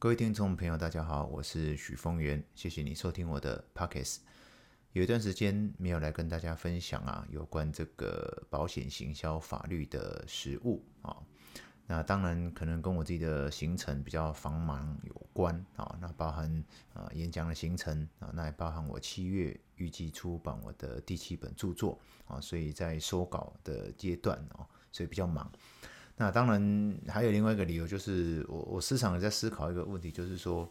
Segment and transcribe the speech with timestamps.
[0.00, 4.20] 各位听众朋友，大家好，我是许峰源，谢谢你收听我的 Podcast。
[4.92, 11.14] 有一段时间没有来跟大家分享啊，有关这个保险行销法律的实务啊。
[11.86, 15.94] 那当然可能跟我自己的行程比较繁忙有关啊。
[16.00, 16.64] 那包含
[16.94, 25.52] 啊演讲的行程啊，那也包含我七月预计出版我的第七本著作啊，所以在收稿的阶段哦，所以比较忙。
[26.20, 30.70] 那当然还有另外一个理由，就是我我时常在思考一个问题，就是说，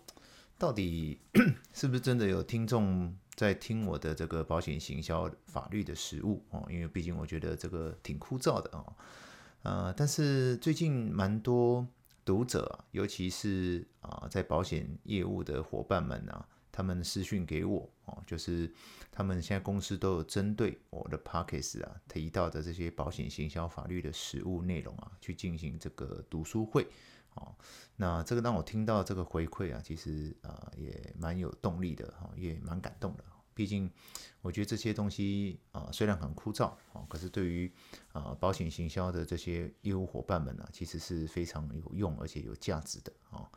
[0.60, 1.20] 到底
[1.74, 6.64] 是不是真的有听众在听我的这个保险行销法律的实务哦？
[6.70, 8.86] 因为毕竟我觉得这个挺枯燥的啊，
[9.64, 11.88] 呃，但是最近蛮多
[12.24, 16.46] 读者，尤其是啊在保险业务的伙伴们啊。
[16.72, 18.72] 他们私讯给我哦，就是
[19.12, 26.88] 他们现在公司都有针对我的 Podcast 啊提到的这些保险行销法律的实务内容啊，去进行这个读书会
[27.36, 27.56] 哦。
[27.96, 33.24] 那这个让我听到这个回馈啊，其实啊也蛮有动力的哈，也蛮感动的。
[33.54, 33.92] 毕竟
[34.42, 37.70] 我觉得这些东西啊虽然很枯燥啊，可是对于
[38.14, 43.50] 啊保险行销的这些业务伙伴们呢，其实是非常有用而且有价值的啊。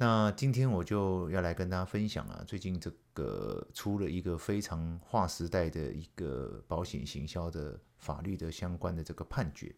[0.00, 9.74] 那今天我就要来跟大家分享啊，最近这个出了一个非常划时代的一个保险行销的法律的相关的这个判决，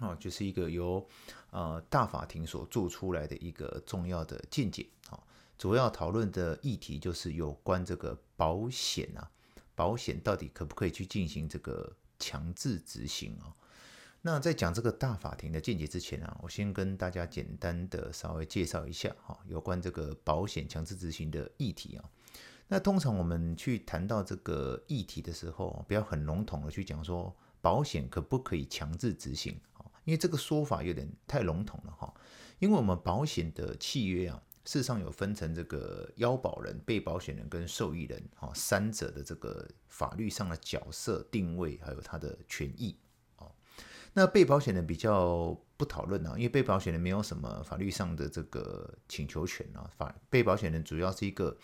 [0.00, 1.06] 啊，就是一个由
[1.50, 5.22] 呃大法庭所做出来的一个重要的见解啊，
[5.58, 9.30] 主要讨论的议题就是有关这个保险啊，
[9.74, 13.52] 保险到底可不可以去进行这个强制执行啊？
[14.26, 22.04] 那在讲这个大法庭的见解之前啊，我先跟大家简单的稍微介绍一下哈，有关这个保险强制执行的议题啊。
[22.66, 32.12] 那通常我们去谈到这个议题的时候，不要很笼统的去讲说保险可不可以强制执行啊，因为这个说法有点太笼统了哈。
[32.58, 42.96] 因为我们保险的契约啊，事实上有分成这个要保人、被保险人跟受益人哈三者的这个法律上的角色定位，还有他的权益。
[44.18, 49.90] 那被保险人比较不讨论啊，因为被保险人没有什么法律上的这个请求权啊。
[49.94, 51.54] 法被保险人主要是一个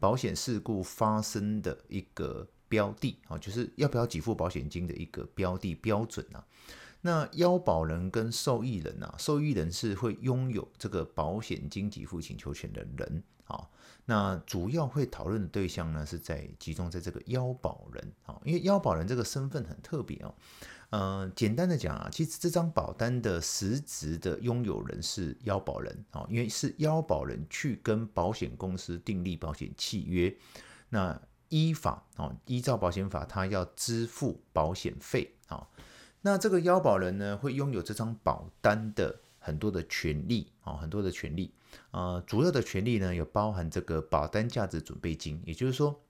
[0.00, 6.44] 保险事故发生的一个标的啊，就是要不要给付保险金的一个标的标准啊。
[7.02, 13.68] 那腰保人跟受益人啊，受益人是会拥有这个保险金给付请求权的人啊。
[14.04, 20.34] 那主要会讨论的对象呢，是在集中在这个腰保人啊，因为腰保人这个身份很特别哦。
[20.90, 30.36] 呃，简单的讲啊，其实这张保单的实质的拥有人是腰保人啊，因为是腰保人去跟保险公司订立保险契约，
[30.88, 35.68] 那依法啊，依照保险法，他要支付保险费啊，
[36.22, 41.54] 那这个腰保人呢，会拥有这张保单的很多的权利啊，很多的权利
[41.92, 46.02] 啊，主要的权利呢，有包含这个保单价值准备金，也就是说，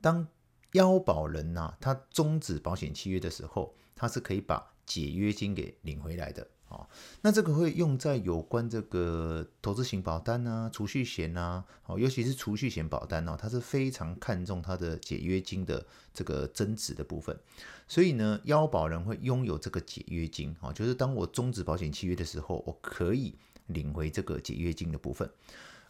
[0.00, 0.28] 当
[0.72, 6.86] 腰保人呐、啊，他终止保险契约的时候，他是可以把解约金给领回来的、哦。
[7.20, 15.84] 那这个会用在有关这个投资型保单啊、储蓄险啊，哦，尤其是储蓄险保单哦，它是非常看重它的解约金的
[16.14, 17.38] 这个增值的部分。
[17.86, 23.34] 所以呢，腰保人会拥有这个解约金啊、就是当我终止保险契约的时候，我可以
[23.66, 25.30] 领回这个解约金的部分，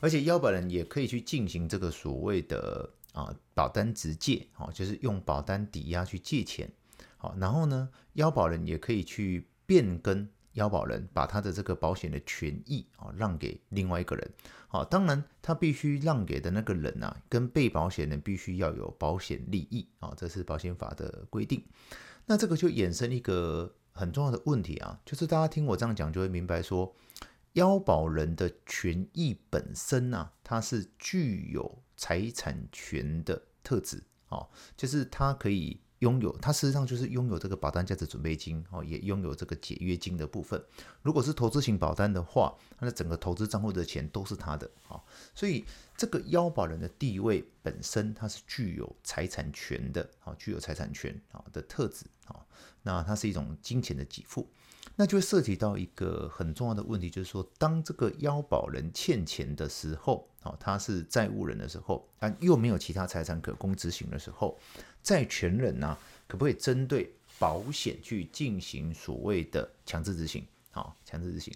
[0.01, 2.91] 而且腰保人也可以去进行这个所谓的。
[3.13, 6.71] 啊，保单直借，哦，就是用保单抵押去借钱，
[7.17, 14.31] 好，然后呢，腰保人也可以去变更腰保人把他的这个保险的权益啊让给另外一个人，
[14.69, 21.63] 好，当然他必须让给的那个人呐，跟被保险人必须要有保险利益啊，这是保险法的规定。
[22.27, 26.95] 那这个就衍生一个很重要的问题啊，就是大家听我这样讲就会明白说，
[27.55, 31.83] 腰保人的权益本身呐，它是具有。
[32.03, 40.61] 财产权的特质，哦，就是它可以拥有，它事实上就是拥有这个保单价值准备金，哦，也拥有这个解约金的部分。
[41.01, 45.01] 如果是投资型保单的话，它的整个投资账户的钱都是他的，啊，
[45.33, 45.65] 所以
[45.97, 52.45] 这个腰保人的地位本身，它是具有财产权的，啊，具有财产权啊的特质，啊，
[52.83, 54.49] 那它是一种金钱的给付。
[54.97, 64.59] 那就涉及到一个很重要的问题，就是说，当这个腰保人欠钱的时候，哦，他是债务人的时候，但又没有其他财产可供执行的时候，
[65.03, 65.97] 债权人呢，
[66.27, 70.47] 可不可以针对保险去进行所谓的强制执行？
[70.71, 71.53] 好，强制执行。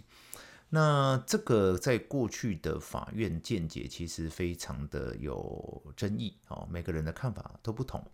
[0.69, 8.05] 那这个在过去的法院见解其实非常的有争议哦，每个人的看法都不同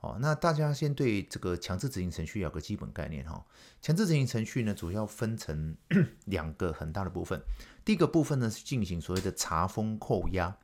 [0.00, 0.16] 哦。
[0.18, 3.44] 那大家先对这个强制执行程序有个基本概念哈。
[3.82, 5.76] 强制执行程序呢，主要分成
[6.24, 7.38] 两个很大的部分。
[7.84, 10.56] 第一个部分呢是进行所谓的查封扣押，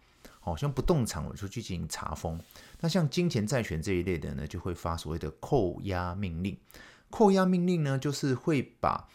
[0.45, 2.39] 好像不动产我就去进行查封。
[2.81, 6.57] 那像金钱债权这一类的呢，就会发所谓的扣押命令。
[7.09, 9.09] 扣押命令呢，就是会把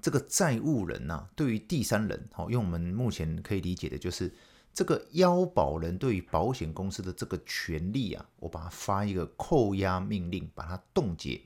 [0.00, 4.32] 这个债务人呐、啊，对于第三人，好，用我们目前可以理解的，就是
[4.72, 11.38] 这个腰保人对于保险公司的这个权利啊，我把它发一个扣押命令，把它冻结。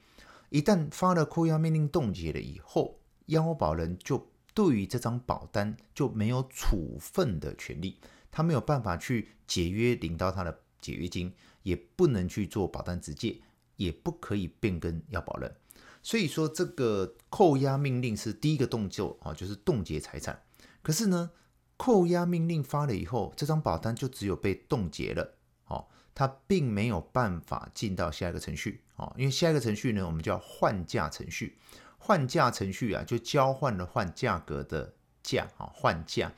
[0.51, 7.99] 一旦发了扣押命令冻结了以后，腰保人就对于这张保单就没有处分的权利，
[8.35, 11.33] 他没有办法去解约领到他的解约金，
[11.63, 13.41] 也不能去做保单直借，
[13.77, 15.55] 也不可以变更要保人。
[16.03, 20.43] 所以说，这个扣押命令是第一个动作啊，就是冻结财产。
[20.83, 21.31] 可是呢，
[21.77, 25.37] 扣押命令发了以后，这张保单就只有被冻结了，
[25.69, 31.57] 哦，它并没有办法进到下一个程序，哦，因为下一个程序呢，我们叫换价程序。
[31.99, 34.93] 换价程序啊，就交换了换价格的
[35.23, 36.33] 价啊，换价。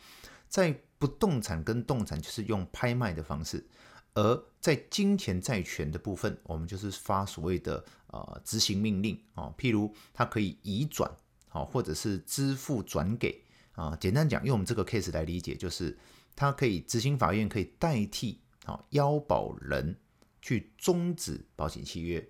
[0.46, 3.66] 在不动产跟动产就是用拍卖的方式。
[4.14, 11.10] 而在金钱债权的部分，我们就是发所谓的呃执行命令啊，譬如它可以移转
[11.50, 13.94] 啊，或者是支付转给啊。
[14.00, 15.94] 简单讲，用我们这个 case 来理解，就是
[16.34, 19.94] 它可以执行法院可以代替啊要保人
[20.40, 22.26] 去终止保险契约，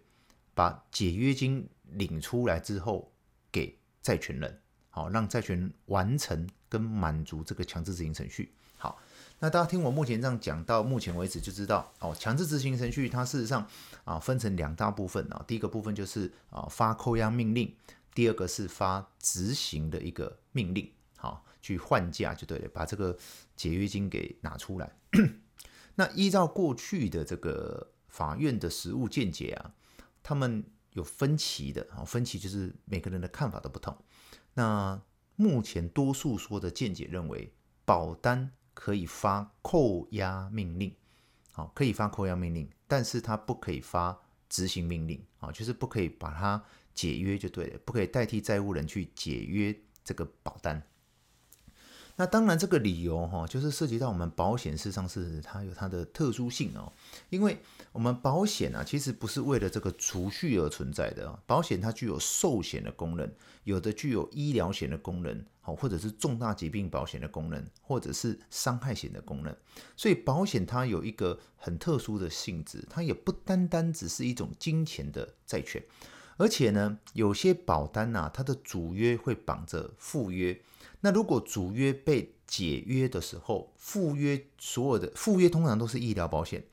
[0.55, 3.15] 把解约金领出来之后
[3.53, 8.53] 给债权人，好让债权人完成跟满足这个强制执行程序。
[8.77, 8.99] 好。
[9.39, 13.69] 那大家听我目前这样讲到目前为止，就知道哦，强制执行程序它事实上
[14.05, 17.71] 啊分成两大部分啊，第一个部分就是啊发扣押命令，
[18.15, 23.15] 第二个是发执行的一个命令，好去换价就对了，把这个
[23.55, 24.91] 解约金给拿出来。
[25.97, 29.75] 那依照过去的这个法院的实务见解啊，
[30.23, 33.95] 他们有分歧的啊，分歧就是每个人的看法都不同。
[34.55, 34.99] 那
[35.37, 37.53] 目前多数说的见解认为，
[37.85, 38.51] 保单。
[38.79, 40.95] 可以发扣押命令，
[41.51, 44.15] 好，可以发扣押命令，但是它不可以发
[44.51, 46.63] 执行命令，啊，就是不可以把它
[46.93, 49.75] 解约就对了，不可以代替债务人去解约
[50.05, 50.81] 这个保单。
[52.19, 56.91] 那当然，这个理由哈，就是涉及到我们保险事实上是它有它的特殊性哦，
[57.29, 57.59] 因为
[57.93, 63.31] 我们保险啊，其实不是为了这个储蓄而存在的，保险它具有寿险的功能，
[63.65, 69.55] 有的具有医疗险的功能，好，或者是重大疾病保险的功能，或者是伤害险的功能，
[69.95, 75.85] 所以保险它有一个很特殊的性质，它也不单单只是一种金钱的债权，
[76.39, 80.59] 而且呢，有些保单呐、啊，它的主约会绑着附约。
[81.07, 86.65] 那如果主约被解约的时候，附约所有的附约通常都是医疗保险，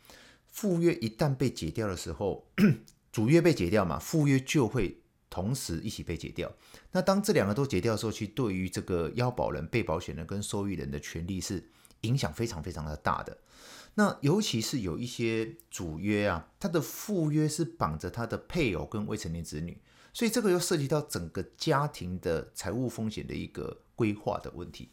[0.48, 2.48] 附约一旦被解掉的时候，
[3.14, 6.52] 主约被解掉嘛，附约就会同时一起被解掉。
[6.94, 11.70] 那当这两个都解掉的时候，其实对于这个要保人、被保险人跟受益人的权利是
[12.02, 13.38] 影响非常非常的大的。
[13.94, 19.80] 那尤其是有一些主约啊，它的附约是绑着他的配偶跟未成年子女，
[20.12, 23.83] 所以这个又涉及到整个家庭的财务风险的一个。
[23.96, 24.90] 规划的问题，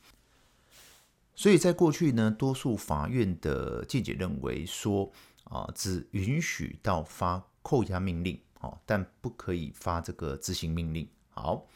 [1.34, 5.10] 所以在过去呢，多数法院的见解认为说，
[5.44, 11.08] 啊，只允许到发扣押命令，哦，但不可以发这个执行命令。
[11.30, 11.66] 好，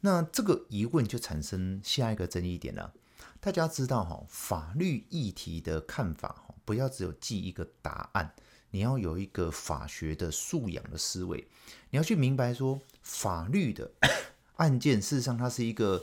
[0.00, 2.94] 那这个疑问就产生下一个争议点了。
[3.40, 8.34] 大家知道哈，法律议题的看法，不要只有记一个答案，
[8.70, 11.46] 你要有一个法学的素养的思维，
[11.90, 13.92] 你要去明白说，法律的
[14.56, 16.02] 案件事实上它是一个。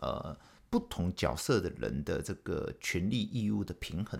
[0.00, 0.34] 呃，
[0.70, 4.18] 不同角色的人的这个权利义务的平衡，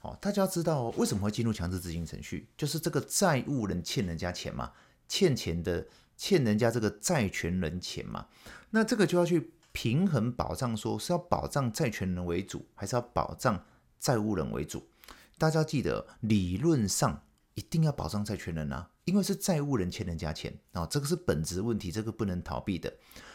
[0.00, 2.48] 哦，大家知道为什么会进入强制执行程序？
[2.56, 4.72] 就是这个债务人欠人家钱嘛，
[5.06, 8.28] 欠钱的欠人家这个债权人钱嘛，
[8.70, 13.62] 那这个就要去平衡保障，说是要保障债权人为主，还是要保障
[14.00, 14.88] 债务人为主？
[15.36, 17.22] 大家记得，理论上
[17.54, 22.94] 一定要保障债权人啊，因为是债务人欠人家钱啊，这个是本质问题，这个不能逃避的，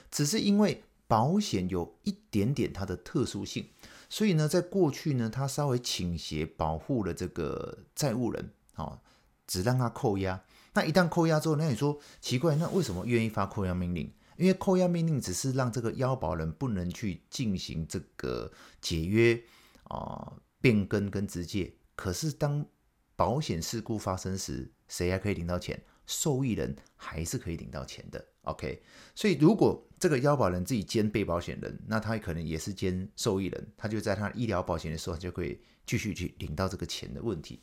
[0.10, 0.84] 只是因为。
[1.14, 3.68] 保险有一点点它的特殊性，
[4.10, 9.00] 所以呢，在过去呢，它稍微倾斜保护了这个债务人，哦，
[9.46, 10.44] 只让他扣押。
[10.74, 14.12] 那一旦扣押之后，那你说奇怪，那为什么愿意发扣押命令？
[14.38, 18.52] 因为扣押命令只是让这个腰保人不能去进行这个
[18.82, 19.40] 解约
[19.84, 21.76] 啊、变更跟直借。
[21.96, 22.66] 可是当
[23.16, 25.80] 保险事故发生时，谁还可以领到钱？
[26.08, 28.33] 受益人还是可以领到钱的。
[28.44, 28.82] OK，
[29.16, 37.62] 所以如果这个腰保人自己兼被保险人，那他可能也是兼受益人，他就在他医疗保险的时候就可以继续去领到这个钱的问题。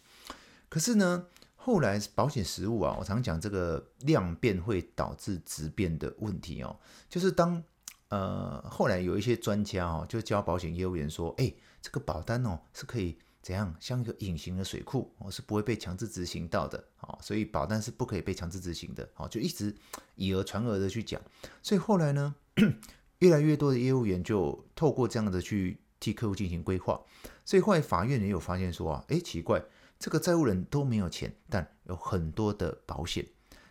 [0.69, 6.75] 可是呢，后来保险实务啊，我常讲这个量变会导致质变的问题哦，
[7.09, 7.63] 就是当
[8.09, 13.19] 呃后来有一些专家哦，就教保险业务员说，哎，这个保单哦是可以。
[13.43, 19.75] 怎样像一个隐形的水库，我是不会被强制执行到的，好，所以保单是不可以被强制执行的，哦，就一直
[20.15, 21.21] 以讹传讹的去讲，
[21.63, 22.35] 所以后来呢，
[23.21, 27.01] 越来越多的业务员就透过这样的去替客户进行规划，
[27.47, 29.63] 所以后来法院也有发现说啊，哎，奇怪，
[29.99, 33.27] 这个债务人都没有钱，但有很多的保险，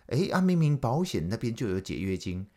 [0.08, 2.48] 哎，啊，明明保险那边就有解约金，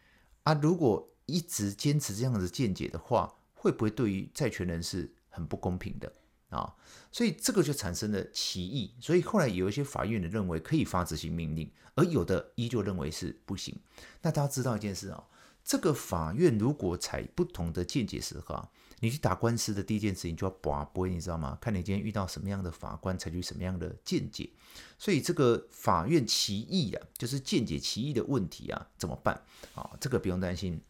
[0.44, 6.10] 啊，如果一直坚持这样的见解的话，会不会对于债权人是很不公平的？
[6.52, 6.72] 啊，
[7.10, 13.74] 所以这个就产生了歧义，所以后来有一些法院的认为可以发执行命令，而有的依旧认为是不行。
[14.20, 15.24] 那大家知道一件事啊，
[15.64, 21.58] 这个法院如果采不同的见解时哈，你去打官司的第一件事情就要拔杯，你知道吗？
[21.60, 24.50] 看你今天遇到什么样的法官采取什么样的见解。
[24.98, 29.34] 所以这个法院歧义啊，就是见解歧义的问题啊，怎么办？
[29.74, 30.80] 啊，这个不用担心。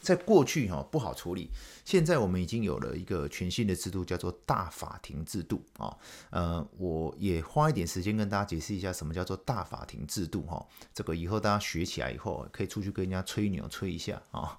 [0.00, 1.50] 在过去哈不好处理，
[1.84, 5.94] 现在我们已经有了一个全新的制度，叫做大法庭制度啊。
[6.30, 10.64] 呃，我也花一点时间跟大家解释一下什么叫做大法庭制度哈。
[10.94, 14.56] 这个以后大家学起来以后，可以出去跟人家吹牛吹一下啊。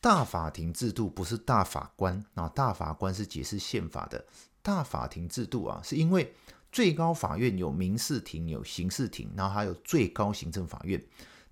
[0.00, 4.24] 大法庭制度不是大法官啊，大法官是解释宪法的。
[4.62, 6.34] 大法庭制度啊，是因为
[6.70, 11.02] 最高法院有民事庭、有刑事庭，然后还有最高行政法院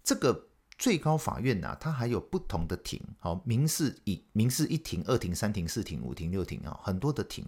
[0.04, 0.48] 这个。
[0.82, 7.46] 最高法院呐、它还有不同的庭，好，民事一民事一庭、二庭、三庭、四庭、五庭、六庭啊，很多的庭。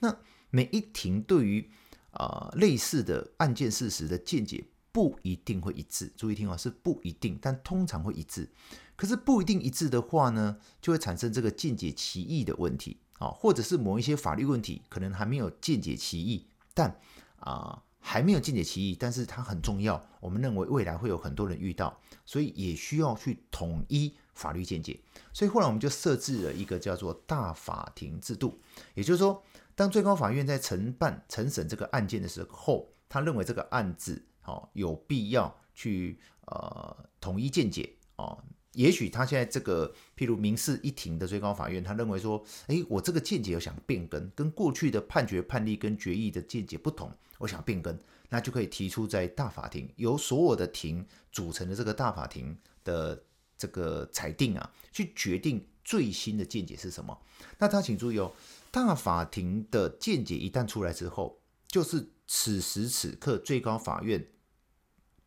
[0.00, 0.14] 那
[0.50, 1.70] 每一庭对于
[2.10, 4.62] 啊、呃、类似的案件事实的见解
[4.92, 8.50] 不一定会一致，注意听啊，是不一定，但通常会一致。
[8.96, 17.00] 可是不一定一致的话呢，就会产生这个见解歧义的问题啊，或者是某一些法律问题可能还没有见解歧义，但
[17.36, 17.82] 啊。
[18.06, 20.00] 还没有见解歧义，但是它很重要。
[20.20, 25.00] 我们认为未来会有很多人遇到，所以也需要去统一法律见解。
[25.32, 28.60] 所以后来我们就设置了一个叫做大法庭制度，
[28.92, 29.42] 也就是说，
[29.74, 38.38] 当最高法院在承办、承审这个案件的时候，他认为这个案子哦有必要去呃统一见解哦。
[38.74, 53.24] 也许他现在这个，譬如民事一庭的最高法院，他认为说，诶，我这个见解有想变更，跟过去的判决判例跟决议的见解不同，我想变更，那就可以提出在大法庭，由所有的庭组成的这个大法庭的
[53.56, 57.16] 这个裁定啊，去决定最新的见解是什么。
[57.58, 58.34] 那大家请注意哦，
[58.70, 64.26] 大法庭的见解一旦出来之后，就是此时此刻最高法院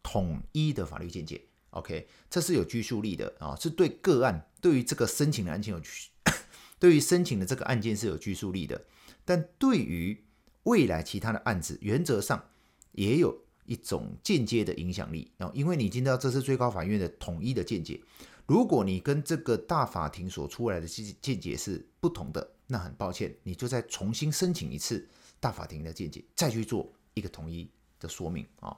[0.03, 1.46] 统一的法律见解。
[1.77, 5.89] OK，这是有拘束力的啊，是对个案，对于这个申请的案件有拘，
[6.79, 8.83] 对于申请的这个案件是有拘束力的。
[9.23, 10.23] 但对于
[10.63, 12.43] 未来其他的案子，原则上
[12.93, 18.01] 也有一种间接的影响力啊，因为你已经知道这是最高法院的统一的见解。
[18.45, 25.07] 如果你跟这个大法庭所出来的见见解是不同的，那很抱歉，你就再重新申请一次
[25.39, 27.69] 大法庭的见解，再去做一个统一
[27.99, 28.75] 的说明啊。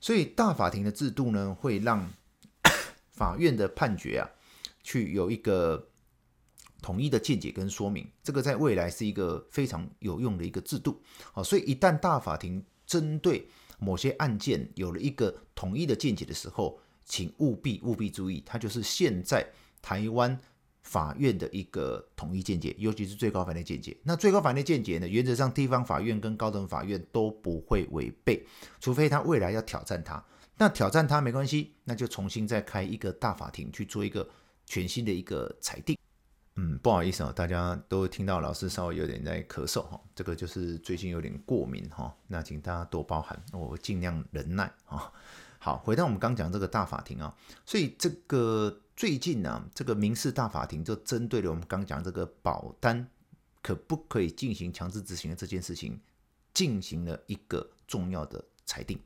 [0.00, 2.08] 所以大法庭的制度呢，会让
[3.20, 4.24] 法院的判决啊，
[4.82, 5.90] 去有一个
[6.80, 11.02] 统一的见解跟说明，这个在未来是一个非常有用的一个制度。
[11.34, 13.46] 好，所以一旦大法庭针对
[13.78, 19.46] 某些案件有了一个统一的见解的时候，请务必务必注意，它就是现在
[19.82, 20.40] 台湾
[20.80, 23.94] 法院的一个统一见解，尤其是最高法院的见解。
[24.02, 28.46] 那最高法院的见解呢，原则上地方法院跟高等法院都不会违背，
[28.80, 30.24] 除非他未来要挑战它。
[30.60, 34.28] 那挑战他没关系，那就重新再开一个大法庭去做一个
[34.66, 35.96] 全新的一个裁定。
[36.56, 45.10] 嗯，不好意思啊，大家都听到老师稍微有点在咳嗽哈，这个就是最近有点过敏哈，那请大家多包涵，我尽量忍耐啊。
[45.58, 53.08] 好，回到我们刚讲这个大法庭啊，所以这个最近呢，这个民事大法庭就针对了我们刚讲这个保单
[53.62, 55.98] 可不可以进行强制执行的这件事情，
[56.52, 59.00] 进行了一个重要的裁定。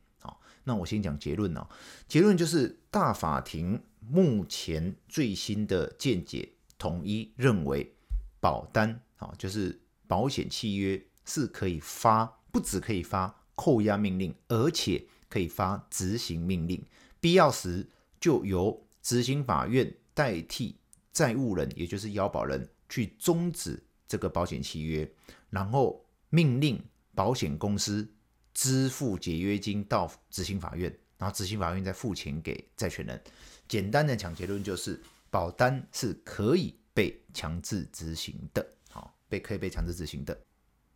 [0.64, 1.68] 那我先讲结论哦，
[2.08, 7.94] 结论就是大法庭目前最新的见解统一认为，
[8.40, 16.82] 保单啊，就是保险契约是可以发，不只可以发扣押命令，而且可以发执行命令，
[17.20, 17.86] 必要时
[18.18, 20.76] 就由执行法院代替
[21.12, 25.10] 债务人，也就是要保人去终止这个保险契约，
[25.50, 26.82] 然后命令
[27.14, 28.13] 保险公司。
[28.54, 33.22] 支付解约金到执行法院，然后执行法院再付钱给债权人，
[33.68, 40.38] 简单的讲结论就是，保单是可以被强制执行的，好，被可以被强制执行的。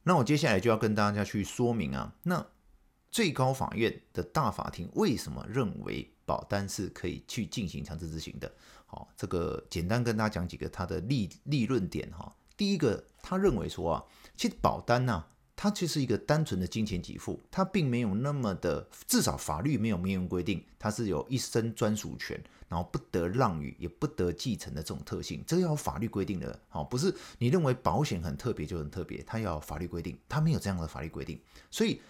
[0.04, 2.46] 那我接下来就要跟大家去说明啊，那
[3.10, 8.50] 最高法院的大法庭为什么认为保单是可以去进行强制执行的？
[8.86, 12.34] 好，这个简单跟大家讲几个它的立立论点哈。
[12.56, 14.04] 第一个，他认为说啊，
[14.36, 15.24] 其实保单呢、
[15.60, 31.40] 它就是一个单纯的金钱给付，它并没有那么的，至少法律没有明文规定，它是有一生专属权，然后不得让与，也不得继承的这种特性，这个要法律规定的，好，不是你认为保险很特别就很特别，它要法律规定，它没有这样的法律规定，
[31.72, 32.00] 所以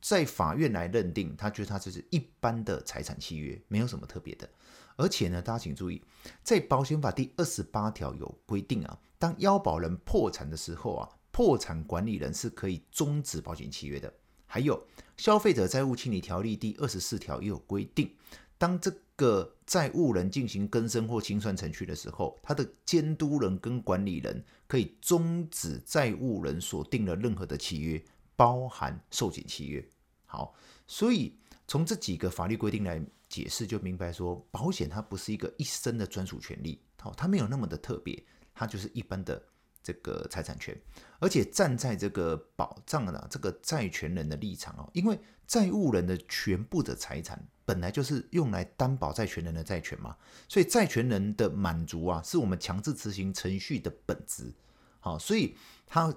[0.00, 4.48] 在法院来认定，他觉得它就是一般的财产契约，没有什么特别的，
[4.94, 6.00] 而且呢，大家请注意，
[6.44, 11.08] 在保险法第二十八条有规定啊，当腰保人破产的时候啊。
[11.32, 14.12] 破产管理人是可以终止保险契约的。
[14.46, 14.76] 还有
[15.16, 18.14] 《消费者债务清理条例》第二十四条也有规定，
[18.58, 28.04] 当这个债务人进行更生或清算程序的时候，他的监督人跟管理人可以终止债务人所定的任何的契约，
[28.36, 29.82] 包含寿险契约。
[30.26, 30.54] 好，
[30.86, 31.34] 所以
[31.66, 38.22] 从这几个法律规定来解释，就明白说，保险它不是一个一生的专属权利，好，它没有那么的特别，
[38.54, 39.42] 它就是一般的。
[39.82, 40.78] 这个财产权，
[41.18, 50.16] 而且站在这个保障的这个债权人的立场哦，因为债务人的全部的财产本来就是用来担保债权人的债权嘛，
[50.48, 54.52] 所以债权人的满足啊，是我们强制执行程序的本质。
[55.00, 56.14] 好，所以他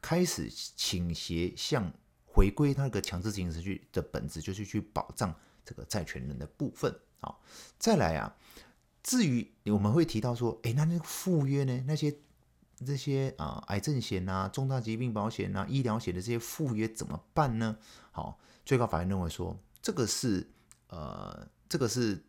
[0.00, 1.92] 开始倾斜向
[2.24, 5.34] 回归那个强制执行程序的本质，就是去保障
[5.64, 6.94] 这个债权人的部分。
[7.20, 7.40] 好，
[7.78, 8.36] 再来啊，
[9.02, 11.84] 至于我们会提到说，诶，那那个附约呢？
[11.86, 12.14] 那些
[12.84, 17.78] 这些啊，癌症险啊、重大疾病保险啊、医疗险的这些附约怎么办呢？
[18.10, 20.50] 好，最高法院认为说，这个是
[20.88, 22.22] 呃，这个是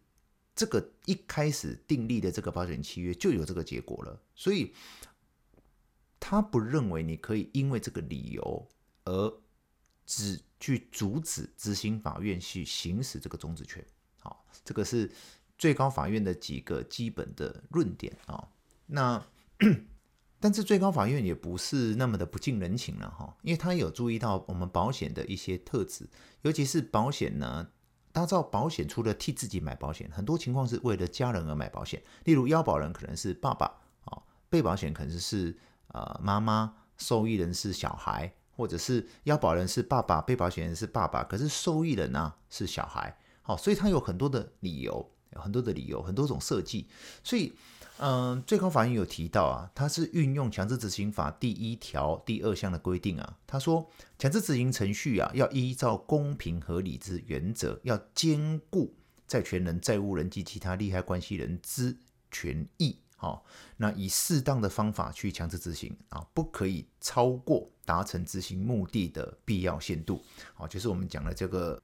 [0.56, 4.74] 这个一开始订立的这个保险契约就有这个结果了，所以
[6.20, 8.68] 他不认为你可以因为这个理由
[9.04, 9.42] 而
[10.06, 13.86] 只去阻止执行法院去行使这个终止权。
[14.20, 15.12] 好，这个是
[15.58, 18.48] 最高法院的几个基本的论点啊。
[18.86, 19.24] 那
[20.40, 26.08] 但是最高法院也不是那么的不近人情了哈，因为他有注意到我们保险的一些特质，
[26.44, 27.68] 尤其是保险呢，
[28.12, 32.04] 大家知道保险除了替自己买保险，很多情况是为了家人而买保险。
[32.26, 33.66] 例如要保人可能是爸爸
[34.06, 43.18] 啊，被保险可能是呃妈妈，受益人是小孩，或者是要保人是爸爸，被保险人是爸爸，可是受益人呢是小孩。
[43.42, 46.88] 好，所以他有很多的理由，有很多的理由，很多种设计，
[47.24, 47.54] 所以。
[48.00, 58.94] 嗯，最高法院有提到啊，他是运用强制执行法第一条第二项的规定啊，他说强制执行程序啊，要依照公平合理之原则，要兼顾
[59.28, 61.98] 债权人、债务人及其他利害关系人之
[62.30, 63.44] 权益，好，
[63.78, 71.82] 那以适当的方法去强制执行啊，不可以超过达成执行目的的必要限度，好，就是我们讲的这个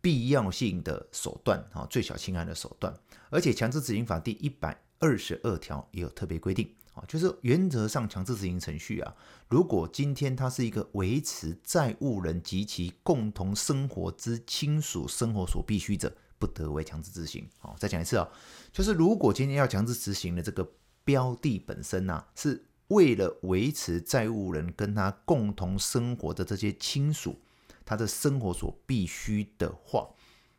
[0.00, 2.94] 必要性的手段啊，最小侵害的手段，
[3.28, 4.85] 而且强制执行法第一百。
[4.98, 9.14] 二十二条也有特别规定啊，就是原则上强制执行程序啊，
[9.48, 17.46] 如果今天它是一个维持债务人及其共同生活之亲属生活所必须者，不得为强制执行。
[17.58, 18.26] 好，再讲一次啊，
[18.72, 20.66] 就是如果今天要强制执行的这个
[21.04, 27.38] 标的本身啊，是为了维持债务人跟他共同生活的这些亲属
[27.84, 30.08] 他的生活所必须的话。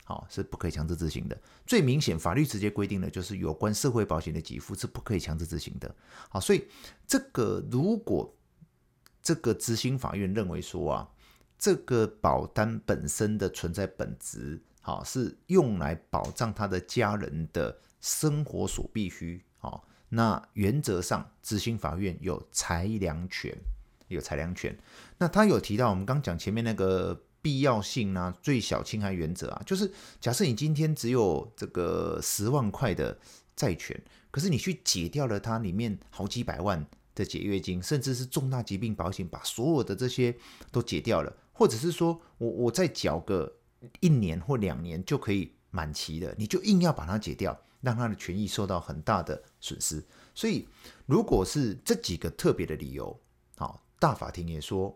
[0.08, 1.38] 好，是不可以强制执行的。
[1.66, 5.96] 最明显，法律直接规定的就是有关社会保险的给付是不可以强制执行的。
[6.30, 6.66] 好，所以
[7.06, 8.34] 这个如果
[9.22, 11.10] 这个执行法院认为说啊，
[11.60, 19.44] 这个保单本身的存在本质，好，是用来保障他的家人的生活所必须。
[19.58, 23.54] 好，那原则上执行法院有裁量权，
[24.08, 24.74] 有裁量权。
[25.18, 27.22] 那他有提到我们刚讲前面那个。
[27.48, 33.18] 必要性啊，最小侵害原则啊，就是假设你今天只有这个十万块的
[33.56, 33.98] 债权，
[34.30, 40.36] 可是你去解掉了它里面好几百万的解约金，甚至是重大疾病保险，把所有的这些
[40.74, 43.50] 都解掉了，或者是说我我再缴个
[44.02, 50.04] 一年或两年就可以满期的，你就硬要把它解掉，让他的权益受到很大的损失。
[50.36, 50.68] 所以，
[51.06, 53.18] 如果是这几个特别的理由，
[53.56, 54.94] 好，大法庭也说。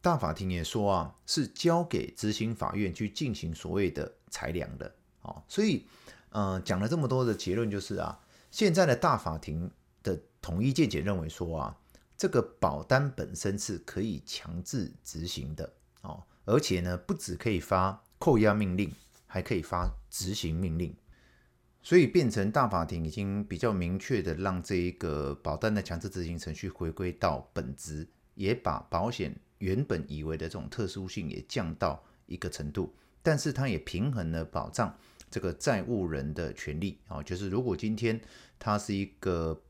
[0.00, 5.84] 大法庭也说啊，是交给执行法院去进行所谓的裁量的，哦，所以，
[6.30, 8.18] 呃，讲了这么多的结论就是啊，
[8.50, 9.70] 现在的大法庭
[10.02, 11.76] 的统一见解认为说啊，
[12.16, 18.92] 这个保单本身是可以强制执行的，哦，而且呢，不只可以发扣押命令，
[19.26, 20.94] 还可以发执行命令。
[21.80, 34.96] 所以变成大法庭已经比较明确的让这一个保单的强制执行程序回归到本质，也把保险原本以为的这种特殊性也降到一个程度，但是它也平衡了保障
[35.30, 38.20] 这个债务人的权利啊，就是如果今天
[38.58, 39.60] 他是一个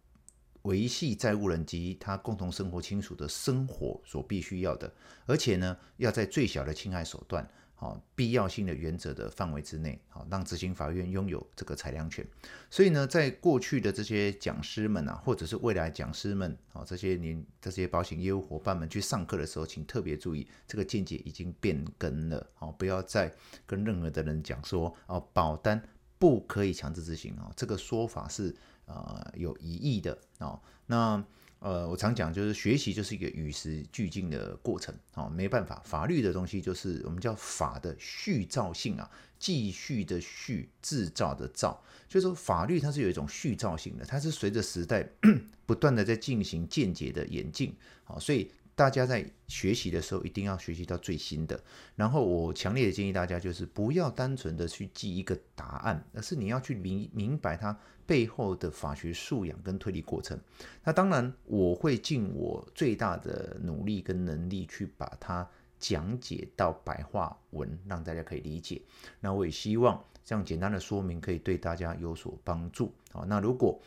[0.63, 4.93] 维系债务人及他共同生活亲属的生活所必须要的，
[5.27, 7.49] 而且呢要在最小的侵害手段。
[7.81, 12.27] 好，必要性的原则的范围之内，好，让执行法院拥有这个裁量权。
[12.69, 23.33] 所以呢，在过去的这些讲师们啊，或者是未来讲师们，啊，这些年这些保险业务伙伴们去上课的时候，请特别注意，这个见解已经变更了，好，不要再
[23.65, 25.81] 跟任何的人讲说，哦，保单
[26.19, 28.53] 不可以强制执行啊，这个说法是
[28.87, 31.25] 呃有疑义的啊，那。
[31.61, 45.09] 呃，我常讲就是学习就是一个与时俱进的过程啊，没办法，法律的东西就是我们叫法的续造性啊，继续的续，制造的造，就是说法律它是有一种续造性的，它是随着时代
[45.67, 48.51] 不断的在进行间接的演进啊，所以。
[48.79, 51.61] 大家在学习的时候，一定要学习到最新的。
[51.97, 60.39] 然后，我强烈的建议大家，就是不要单纯的去记一个答案，而是你要去明明白它背后的法学素养跟推理过程。
[60.85, 65.45] 那当然，我会尽我最大的努力跟能力去把它
[65.81, 68.81] 讲解到白话文，让大家可以理解。
[69.19, 72.95] 那我也希望这样简单的说明可以对大家有所帮助。
[73.11, 73.81] 好，那如果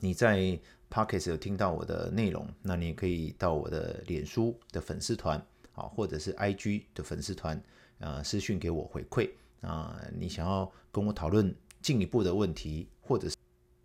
[0.00, 0.58] 你在
[0.90, 5.38] Podcast 有听到我的内容，那你也可以到我的脸书的粉丝团，
[5.72, 7.62] 啊，或者是 IG 的粉丝团，
[7.98, 13.36] 呃，私讯给我回馈啊，你想要跟我讨论进一步的问题，或者是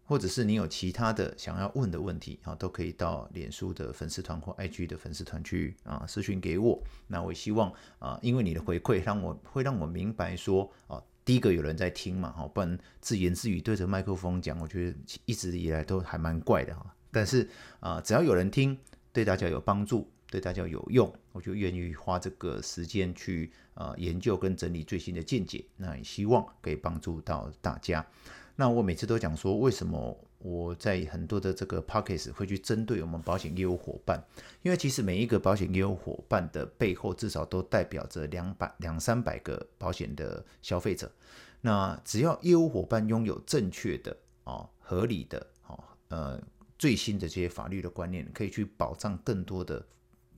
[0.03, 6.81] 或者是你有其他的想要问的问题啊，都可以到脸书的粉丝团或 IG 的粉丝团去啊私讯给我。
[7.07, 11.01] 那我希望啊，因为你的回馈，让我会让我明白说啊。
[11.23, 16.94] 第一个有人在听嘛，哈，不然自言自语对着麦克风讲，我觉得一直以来都还蛮怪的哈。
[17.15, 17.47] 但是
[17.79, 18.77] 啊，只要有人听，
[19.13, 25.63] 对大家有帮助，对大家有用，我就愿意花这个时间去啊研究跟整理最新的见解。
[25.77, 28.05] 那也希望可以帮助到大家。
[28.57, 30.17] 那我每次都讲说，为什么？
[30.39, 34.23] 我在很多的这个 podcast 会去针对我们保险业务伙伴，
[34.61, 41.11] 因为其实每一个保险业务伙伴的背后至少都代表着两百两三百个保险的消费者。
[41.61, 45.73] 那只要业务伙伴拥有正确的啊合理的啊
[46.09, 46.39] 呃
[46.77, 49.85] 最新的这些法律的观念，可以去保障更多的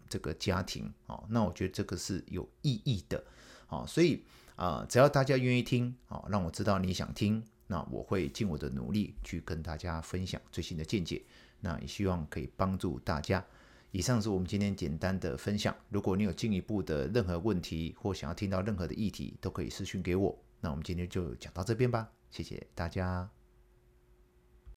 [0.09, 3.23] 这个家庭啊，那我觉得这个是有意义的
[3.67, 3.85] 啊。
[3.85, 4.23] 所以
[4.55, 7.43] 啊，只要大家愿意听啊，让我知道你想听。
[7.69, 11.21] 那我会尽我的努力去跟大家分享最新的见解，
[11.59, 13.45] 那也希望可以帮助大家。
[13.91, 15.75] 以上是我们今天简单的分享。
[15.89, 20.37] 如果你有进一步的任何问题或想要听到任何的议题，都可以私讯给我。
[20.61, 23.36] 那我们今天就讲到这边吧，谢谢大家。